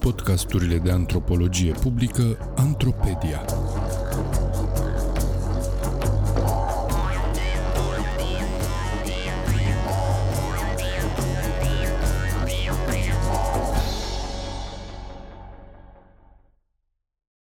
[0.00, 3.44] Podcasturile de antropologie publică Antropedia.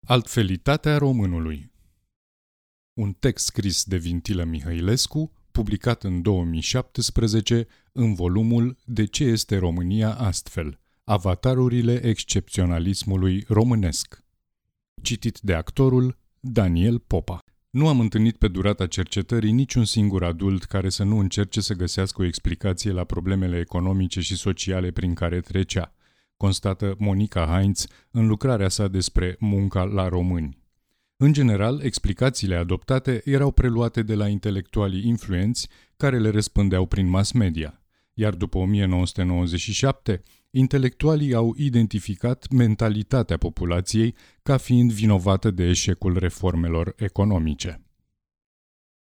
[0.05, 1.71] Altfelitatea românului
[2.93, 10.13] Un text scris de Vintilă Mihailescu, publicat în 2017 în volumul De ce este România
[10.13, 10.79] astfel?
[11.03, 14.23] Avatarurile excepționalismului românesc.
[15.01, 17.39] Citit de actorul Daniel Popa.
[17.69, 22.21] Nu am întâlnit pe durata cercetării niciun singur adult care să nu încerce să găsească
[22.21, 25.93] o explicație la problemele economice și sociale prin care trecea,
[26.37, 30.62] constată Monica Heinz în lucrarea sa despre munca la români.
[31.17, 35.67] În general, explicațiile adoptate erau preluate de la intelectualii influenți
[35.97, 37.81] care le răspândeau prin mass media,
[38.13, 47.81] iar după 1997, intelectualii au identificat mentalitatea populației ca fiind vinovată de eșecul reformelor economice.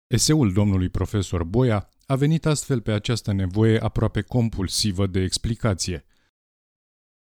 [0.07, 6.05] Eseul domnului profesor Boia a venit astfel pe această nevoie aproape compulsivă de explicație.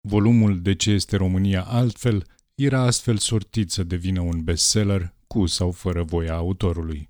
[0.01, 5.71] Volumul De ce este România altfel era astfel sortit să devină un bestseller cu sau
[5.71, 7.09] fără voia autorului.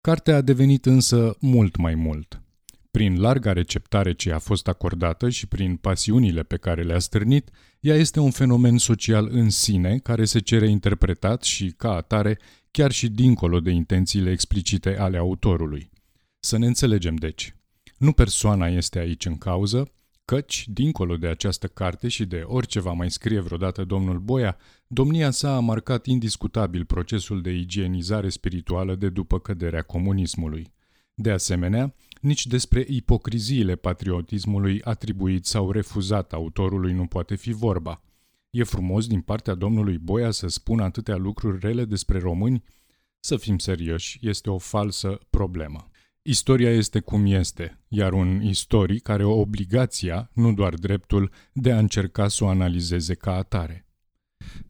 [0.00, 2.40] Cartea a devenit însă mult mai mult.
[2.90, 7.94] Prin larga receptare ce a fost acordată și prin pasiunile pe care le-a stârnit, ea
[7.94, 12.38] este un fenomen social în sine care se cere interpretat și, ca atare,
[12.70, 15.90] chiar și dincolo de intențiile explicite ale autorului.
[16.38, 17.54] Să ne înțelegem, deci.
[17.98, 19.90] Nu persoana este aici în cauză,
[20.26, 25.30] căci, dincolo de această carte și de orice va mai scrie vreodată domnul Boia, domnia
[25.30, 30.72] sa a marcat indiscutabil procesul de igienizare spirituală de după căderea comunismului.
[31.14, 38.02] De asemenea, nici despre ipocriziile patriotismului atribuit sau refuzat autorului nu poate fi vorba.
[38.50, 42.62] E frumos din partea domnului Boia să spună atâtea lucruri rele despre români?
[43.20, 45.90] Să fim serioși, este o falsă problemă.
[46.28, 51.78] Istoria este cum este, iar un istoric are o obligația, nu doar dreptul, de a
[51.78, 53.86] încerca să o analizeze ca atare.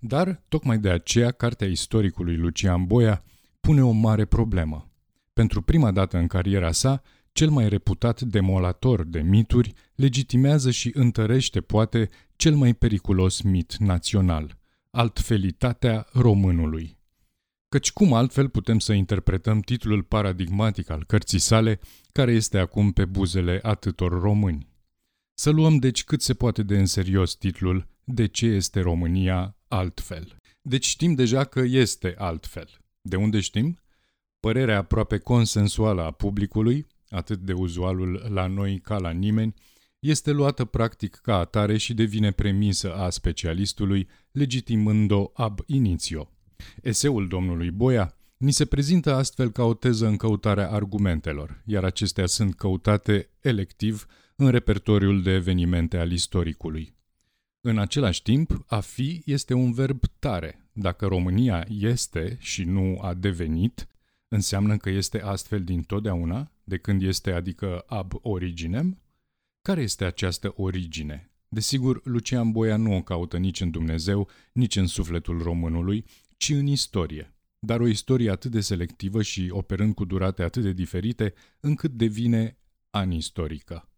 [0.01, 3.25] Dar, tocmai de aceea, cartea istoricului Lucian Boia
[3.61, 4.91] pune o mare problemă.
[5.33, 7.03] Pentru prima dată în cariera sa,
[7.33, 14.59] cel mai reputat demolator de mituri legitimează și întărește, poate, cel mai periculos mit național,
[14.91, 16.96] altfelitatea românului.
[17.77, 21.81] Căci cum altfel putem să interpretăm titlul paradigmatic al cărții sale,
[22.13, 24.69] care este acum pe buzele atâtor români?
[25.35, 30.37] Să luăm deci cât se poate de în serios titlul De ce este România altfel?
[30.63, 32.69] Deci știm deja că este altfel.
[33.01, 33.79] De unde știm?
[34.41, 39.55] Părerea aproape consensuală a publicului, atât de uzualul la noi ca la nimeni,
[39.99, 46.31] este luată practic ca atare și devine premisă a specialistului, legitimând-o ab initio.
[46.83, 52.27] Eseul domnului Boia ni se prezintă astfel ca o teză în căutarea argumentelor, iar acestea
[52.27, 54.07] sunt căutate electiv
[54.37, 56.95] în repertoriul de evenimente al istoricului.
[57.61, 60.69] În același timp, a fi este un verb tare.
[60.73, 63.89] Dacă România este și nu a devenit,
[64.29, 69.01] înseamnă că este astfel din totdeauna, de când este adică ab originem?
[69.63, 71.31] Care este această origine?
[71.49, 76.05] Desigur, Lucian Boia nu o caută nici în Dumnezeu, nici în sufletul românului,
[76.37, 77.35] ci în istorie.
[77.59, 82.59] Dar o istorie atât de selectivă și operând cu durate atât de diferite, încât devine
[82.91, 83.89] anistorică.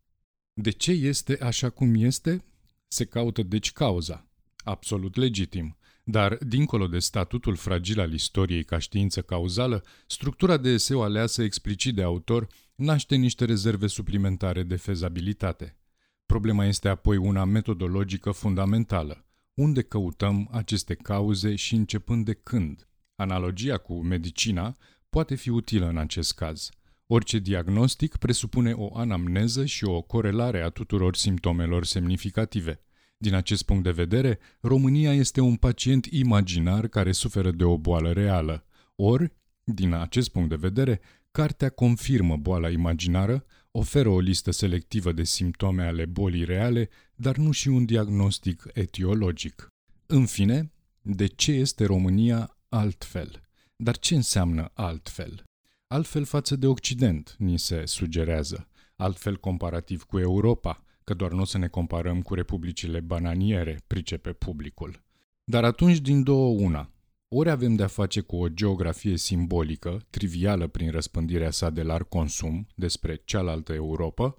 [0.53, 2.45] De ce este așa cum este?
[2.89, 4.29] Se caută deci cauza.
[4.57, 5.77] Absolut legitim.
[6.05, 11.95] Dar, dincolo de statutul fragil al istoriei ca știință cauzală, structura de eseu aleasă explicit
[11.95, 15.79] de autor naște niște rezerve suplimentare de fezabilitate.
[16.27, 19.28] Problema este apoi una metodologică fundamentală.
[19.59, 22.89] Unde căutăm aceste cauze și începând de când?
[23.17, 24.77] Analogia cu medicina
[25.11, 26.69] poate fi utilă în acest caz.
[27.07, 32.81] Orice diagnostic presupune o anamneză și o corelare a tuturor simptomelor semnificative–
[33.21, 38.13] din acest punct de vedere, România este un pacient imaginar care suferă de o boală
[38.13, 38.65] reală.
[38.97, 39.33] Ori,
[39.65, 41.01] din acest punct de vedere,
[41.31, 46.89] cartea confirmă boala imaginară, oferă o listă selectivă de simptome ale bolii reale,
[47.21, 49.69] dar nu și un diagnostic etiologic.
[50.07, 50.73] În fine,
[51.03, 53.41] de ce este România altfel?
[53.77, 55.45] Dar ce înseamnă altfel?
[55.87, 61.45] Altfel față de Occident, ni se sugerează, altfel comparativ cu Europa, că doar nu o
[61.45, 65.03] să ne comparăm cu republicile bananiere, pricepe publicul.
[65.45, 66.93] Dar atunci din două una,
[67.29, 72.67] ori avem de-a face cu o geografie simbolică, trivială prin răspândirea sa de larg consum,
[72.75, 74.37] despre cealaltă Europa,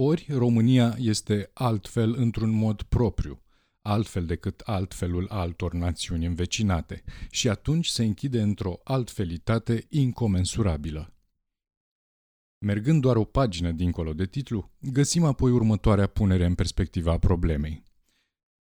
[0.00, 3.42] ori România este altfel într-un mod propriu,
[3.82, 11.12] altfel decât altfelul altor națiuni învecinate, și atunci se închide într-o altfelitate incomensurabilă.
[12.58, 17.82] Mergând doar o pagină dincolo de titlu, găsim apoi următoarea punere în perspectiva a problemei.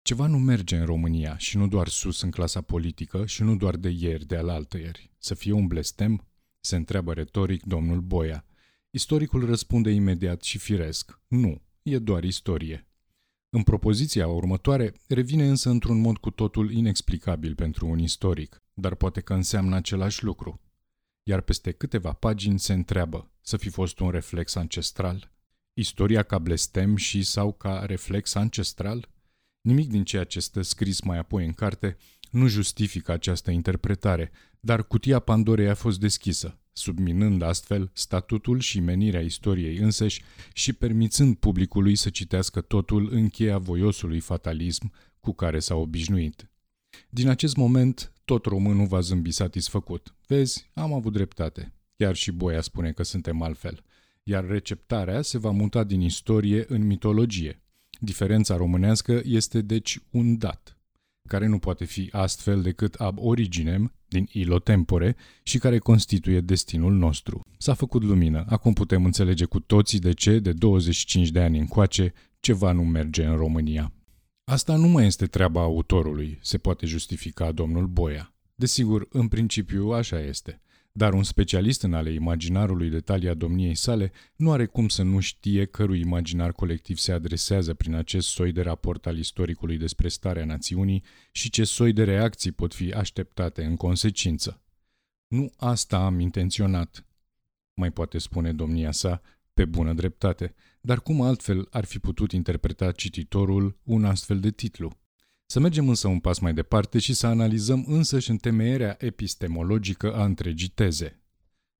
[0.03, 3.77] Ceva nu merge în România și nu doar sus în clasa politică și nu doar
[3.77, 5.11] de ieri, de alaltă ieri.
[5.19, 6.27] Să fie un blestem?
[6.61, 8.45] Se întreabă retoric domnul Boia.
[8.93, 11.21] Istoricul răspunde imediat și firesc.
[11.29, 12.87] Nu, e doar istorie.
[13.51, 19.21] În propoziția următoare, revine însă într-un mod cu totul inexplicabil pentru un istoric, dar poate
[19.21, 20.61] că înseamnă același lucru.
[21.23, 25.33] Iar peste câteva pagini se întreabă, să fi fost un reflex ancestral?
[25.73, 29.09] Istoria ca blestem și sau ca reflex ancestral?
[29.61, 31.97] Nimic din ceea ce stă scris mai apoi în carte
[32.31, 39.21] nu justifică această interpretare, dar cutia Pandorei a fost deschisă, subminând astfel statutul și menirea
[39.21, 40.23] istoriei însăși
[40.53, 46.51] și permițând publicului să citească totul în cheia voiosului fatalism cu care s-a obișnuit.
[47.09, 50.15] Din acest moment, tot românul va zâmbi satisfăcut.
[50.27, 51.75] Vezi, am avut dreptate.
[51.97, 53.83] Chiar și Boia spune că suntem altfel.
[54.23, 57.63] Iar receptarea se va muta din istorie în mitologie.
[58.01, 60.80] Diferența românească este deci un dat,
[61.31, 66.93] care nu poate fi astfel decât ab originem, din ilo tempore, și care constituie destinul
[66.93, 67.47] nostru.
[67.59, 72.13] S-a făcut lumină, acum putem înțelege cu toții de ce, de 25 de ani încoace,
[72.41, 73.93] ceva nu merge în România.
[74.45, 78.35] Asta nu mai este treaba autorului, se poate justifica domnul Boia.
[78.55, 80.61] Desigur, în principiu așa este–
[80.93, 85.21] dar un specialist în ale imaginarului de talia domniei sale nu are cum să nu
[85.21, 90.45] știe cărui imaginar colectiv se adresează prin acest soi de raport al istoricului despre starea
[90.45, 91.03] națiunii
[91.33, 94.63] și ce soi de reacții pot fi așteptate în consecință.
[95.27, 97.07] Nu asta am intenționat,
[97.75, 99.23] mai poate spune domnia sa,
[99.55, 104.99] pe bună dreptate, dar cum altfel ar fi putut interpreta cititorul un astfel de titlu?
[105.51, 110.69] Să mergem însă un pas mai departe și să analizăm însăși întemeierea epistemologică a întregii
[110.69, 111.23] teze.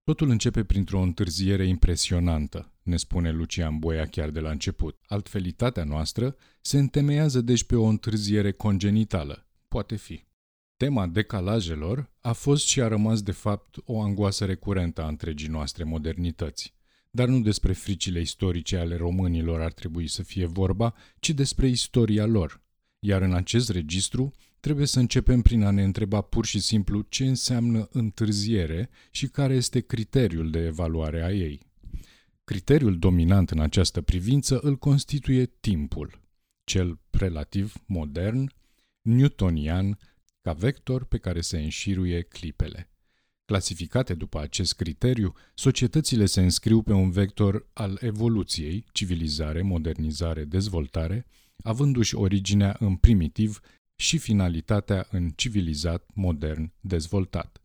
[0.05, 4.99] Totul începe printr-o întârziere impresionantă, ne spune Lucian Boia chiar de la început.
[5.07, 9.49] Altfelitatea noastră se întemeiază deci pe o întârziere congenitală.
[9.69, 10.25] Poate fi.
[10.77, 15.85] Tema decalajelor a fost și a rămas de fapt o angoasă recurentă a întregii noastre
[15.85, 16.75] modernități.
[17.11, 22.27] Dar nu despre fricile istorice ale românilor ar trebui să fie vorba, ci despre istoria
[22.27, 22.69] lor,
[23.01, 27.27] iar în acest registru trebuie să începem prin a ne întreba pur și simplu ce
[27.27, 31.61] înseamnă întârziere și care este criteriul de evaluare a ei.
[32.45, 36.21] Criteriul dominant în această privință îl constituie timpul,
[36.65, 38.53] cel relativ modern,
[39.01, 39.99] newtonian,
[40.41, 42.91] ca vector pe care se înșiruie clipele.
[43.45, 51.27] Clasificate după acest criteriu, societățile se înscriu pe un vector al evoluției, civilizare, modernizare, dezvoltare,
[51.63, 53.61] avându-și originea în primitiv
[53.97, 57.63] și finalitatea în civilizat, modern, dezvoltat.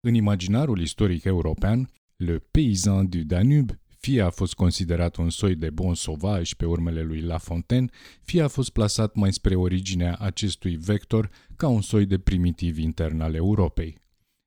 [0.00, 5.70] În imaginarul istoric european, le paysan du Danube fie a fost considerat un soi de
[5.70, 7.88] bon sauvage pe urmele lui La Fontaine,
[8.22, 13.20] fie a fost plasat mai spre originea acestui vector ca un soi de primitiv intern
[13.20, 13.98] al Europei.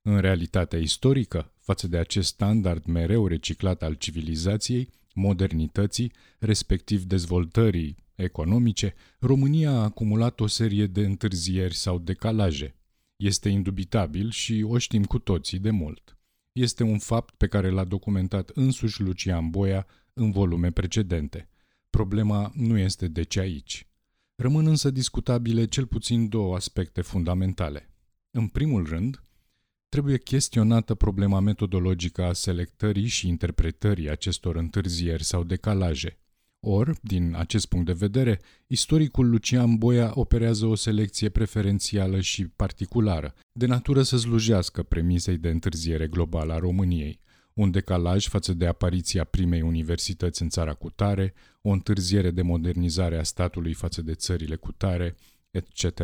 [0.02, 8.94] În realitatea istorică, față de acest standard mereu reciclat al civilizației, modernității, respectiv dezvoltării economice,
[9.20, 12.76] România a acumulat o serie de întârzieri sau decalaje.
[13.16, 16.18] Este indubitabil și o știm cu toții de mult.
[16.52, 21.50] Este un fapt pe care l-a documentat însuși Lucian Boia în volume precedente.
[21.90, 23.88] Problema nu este de ce aici.
[24.36, 27.90] Rămân însă discutabile cel puțin două aspecte fundamentale.
[28.32, 29.24] În primul rând,
[29.90, 36.18] trebuie chestionată problema metodologică a selectării și interpretării acestor întârzieri sau decalaje–
[36.68, 43.34] Or, din acest punct de vedere, istoricul Lucian Boia operează o selecție preferențială și particulară,
[43.52, 47.20] de natură să slujească premisei de întârziere globală a României,
[47.54, 53.24] un decalaj față de apariția primei universități în țara cutare, o întârziere de modernizare a
[53.24, 55.16] statului față de țările cutare,
[55.52, 56.00] etc.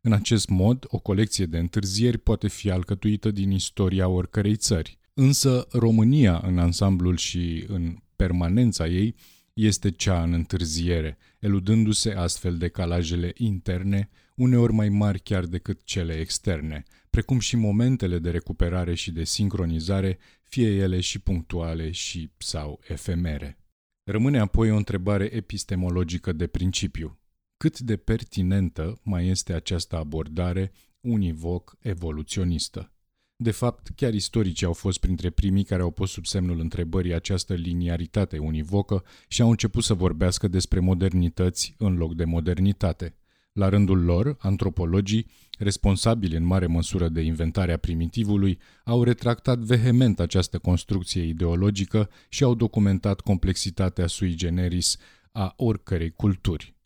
[0.00, 4.98] În acest mod, o colecție de întârzieri poate fi alcătuită din istoria oricărei țări.
[5.14, 9.14] Însă România, în ansamblul și în permanența ei,
[9.60, 16.82] este cea în întârziere, eludându-se astfel decalajele interne, uneori mai mari chiar decât cele externe,
[17.10, 23.58] precum și momentele de recuperare și de sincronizare, fie ele și punctuale și sau efemere.
[24.04, 27.18] Rămâne apoi o întrebare epistemologică de principiu.
[27.56, 32.92] Cât de pertinentă mai este această abordare univoc evoluționistă?
[33.40, 37.54] De fapt, chiar istoricii au fost printre primii care au pus sub semnul întrebării această
[37.54, 43.16] liniaritate univocă și au început să vorbească despre modernități în loc de modernitate.
[43.52, 45.26] La rândul lor, antropologii,
[45.58, 52.54] responsabili în mare măsură de inventarea primitivului, au retractat vehement această construcție ideologică și au
[52.54, 54.96] documentat complexitatea sui generis
[55.32, 56.76] a oricărei culturi.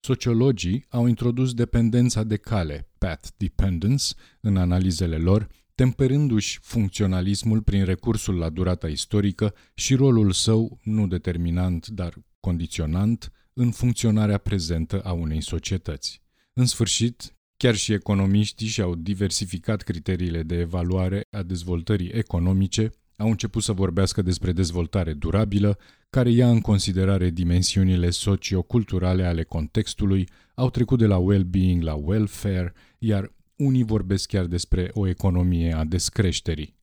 [0.00, 4.04] Sociologii au introdus dependența de cale, path dependence,
[4.40, 11.86] în analizele lor, temperându-și funcționalismul prin recursul la durata istorică și rolul său, nu determinant,
[11.86, 16.22] dar condiționant, în funcționarea prezentă a unei societăți.
[16.52, 23.62] În sfârșit, chiar și economiștii și-au diversificat criteriile de evaluare a dezvoltării economice, au început
[23.62, 25.78] să vorbească despre dezvoltare durabilă,
[26.10, 32.72] care ia în considerare dimensiunile socioculturale ale contextului, au trecut de la well-being la welfare,
[32.98, 36.74] iar unii vorbesc chiar despre o economie a descreșterii.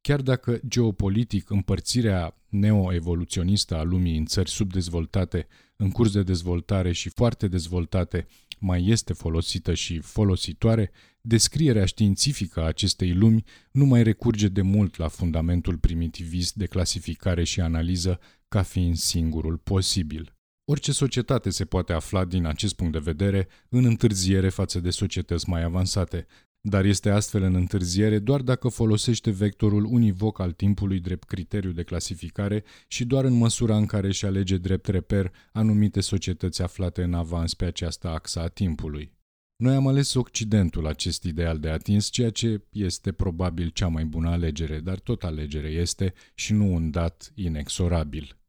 [0.00, 5.46] Chiar dacă geopolitic împărțirea neoevoluționistă a lumii în țări subdezvoltate,
[5.76, 8.26] în curs de dezvoltare și foarte dezvoltate
[8.58, 14.96] mai este folosită și folositoare, descrierea științifică a acestei lumi nu mai recurge de mult
[14.96, 20.34] la fundamentul primitivist de clasificare și analiză ca fiind singurul posibil.
[20.70, 25.48] Orice societate se poate afla din acest punct de vedere în întârziere față de societăți
[25.48, 26.26] mai avansate,
[26.60, 31.82] dar este astfel în întârziere doar dacă folosește vectorul univoc al timpului drept criteriu de
[31.82, 37.14] clasificare și doar în măsura în care își alege drept reper anumite societăți aflate în
[37.14, 39.12] avans pe această axă a timpului.
[39.56, 44.28] Noi am ales Occidentul acest ideal de atins, ceea ce este probabil cea mai bună
[44.28, 48.39] alegere, dar tot alegere este și nu un dat inexorabil.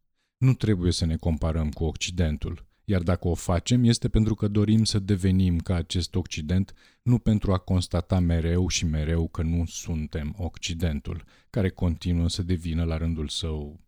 [0.42, 4.84] Nu trebuie să ne comparăm cu Occidentul, iar dacă o facem este pentru că dorim
[4.84, 10.36] să devenim ca acest Occident, nu pentru a constata mereu și mereu că nu suntem
[10.38, 13.80] Occidentul, care continuă să devină la rândul său.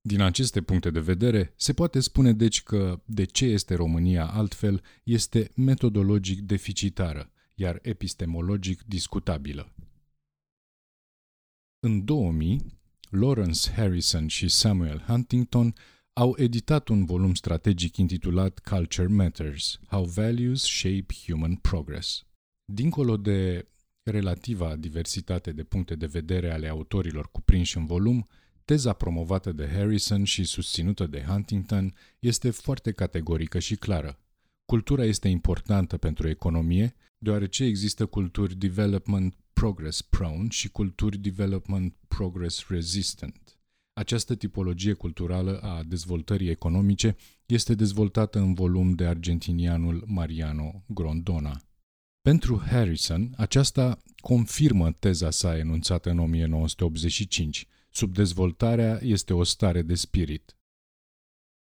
[0.00, 4.82] Din aceste puncte de vedere, se poate spune deci că de ce este România altfel
[5.02, 9.72] este metodologic deficitară, iar epistemologic discutabilă.
[11.80, 15.74] În 2000, Lawrence Harrison și Samuel Huntington
[16.14, 22.24] au editat un volum strategic intitulat Culture Matters– How Values Shape Human Progress.
[22.64, 23.68] Dincolo de
[24.02, 28.28] relativa diversitate de puncte de vedere ale autorilor cuprinși în volum,
[28.64, 34.18] teza promovată de Harrison și susținută de Huntington este foarte categorică și clară.
[34.64, 42.66] Cultura este importantă pentru economie, deoarece există culturi development progress prone și culturi development progress
[42.68, 43.61] resistant.
[43.94, 51.62] Această tipologie culturală a dezvoltării economice este dezvoltată în volum de argentinianul Mariano Grondona.
[52.20, 57.66] Pentru Harrison, aceasta confirmă teza sa enunțată în 1985.
[57.90, 60.56] Subdezvoltarea este o stare de spirit.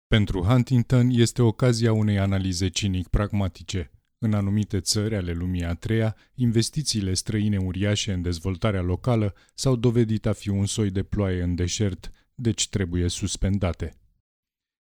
[0.08, 3.92] Pentru Huntington este ocazia unei analize cinic-pragmatice.
[4.18, 10.26] În anumite țări ale lumii a treia, investițiile străine uriașe în dezvoltarea locală s-au dovedit
[10.26, 13.98] a fi un soi de ploaie în deșert deci trebuie suspendate.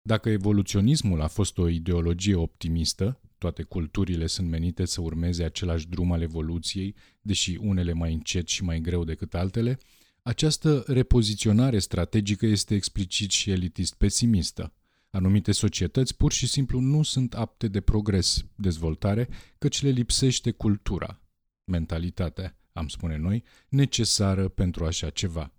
[0.03, 6.13] Dacă evoluționismul a fost o ideologie optimistă, toate culturile sunt menite să urmeze același drum
[6.13, 9.79] al evoluției, deși unele mai încet și mai greu decât altele,
[10.23, 14.73] această repoziționare strategică este explicit și elitist pesimistă.
[15.11, 19.29] Anumite societăți pur și simplu nu sunt apte de progres, dezvoltare,
[19.59, 21.21] căci le lipsește cultura,
[21.65, 25.53] mentalitatea, am spune noi, necesară pentru așa ceva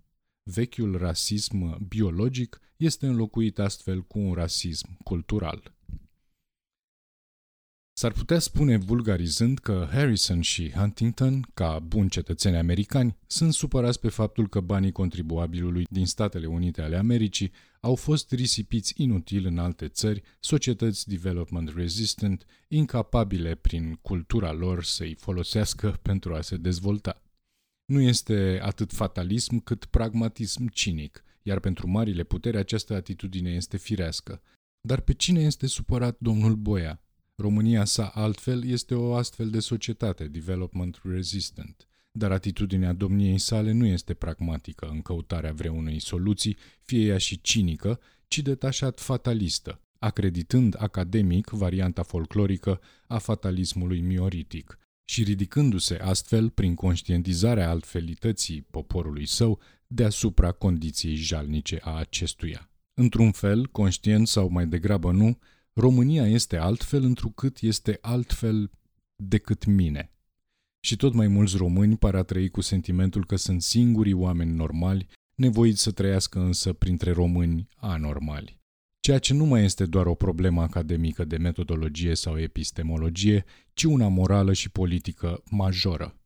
[0.44, 5.78] vechiul rasism biologic este înlocuit astfel cu un rasism cultural.
[8.00, 14.10] S-ar putea spune vulgarizând că Harrison și Huntington, ca buni cetățeni americani, sunt supărați pe
[14.10, 19.88] faptul că banii contribuabilului din Statele Unite ale Americii au fost risipiți inutil în alte
[19.88, 27.22] țări, societăți development resistant, incapabile prin cultura lor să-i folosească pentru a se dezvolta.
[27.90, 34.42] Nu este atât fatalism cât pragmatism cinic, iar pentru marile puteri această atitudine este firească.
[34.82, 37.02] Dar pe cine este supărat domnul Boia?
[37.36, 43.86] România sa altfel este o astfel de societate, development resistant, dar atitudinea domniei sale nu
[43.86, 51.50] este pragmatică în căutarea vreunei soluții, fie ea și cinică, ci detașat fatalistă, acreditând academic
[51.50, 61.16] varianta folclorică a fatalismului mioritic, și ridicându-se astfel, prin conștientizarea altfelității poporului său, deasupra condiției
[61.16, 62.70] jalnice a acestuia.
[62.94, 65.40] Într-un fel, conștient sau mai degrabă nu,
[65.74, 68.72] România este altfel întrucât este altfel
[69.16, 70.12] decât mine.
[70.80, 75.08] Și tot mai mulți români par a trăi cu sentimentul că sunt singurii oameni normali,
[75.36, 78.60] nevoiți să trăiască însă printre români anormali.
[79.00, 84.08] Ceea ce nu mai este doar o problemă academică de metodologie sau epistemologie, ci una
[84.08, 86.19] morală și politică majoră.